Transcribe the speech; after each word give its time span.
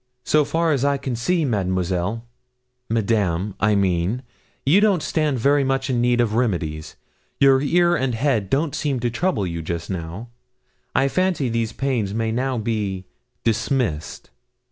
'So 0.23 0.43
far 0.43 0.71
as 0.71 0.83
I 0.83 0.97
can 0.97 1.15
see, 1.15 1.45
Mademoiselle 1.45 2.25
Madame, 2.89 3.53
I 3.59 3.75
mean 3.75 4.23
you 4.65 4.81
don't 4.81 5.03
stand 5.03 5.37
very 5.37 5.63
much 5.63 5.91
in 5.91 6.01
need 6.01 6.19
of 6.19 6.33
remedies. 6.33 6.95
Your 7.39 7.61
ear 7.61 7.95
and 7.95 8.15
head 8.15 8.49
don't 8.49 8.73
seem 8.73 8.99
to 9.01 9.11
trouble 9.11 9.45
you 9.45 9.61
just 9.61 9.91
now. 9.91 10.29
I 10.95 11.07
fancy 11.07 11.49
these 11.49 11.71
pains 11.71 12.15
may 12.15 12.31
now 12.31 12.57
be 12.57 13.05
dismissed.' 13.43 14.31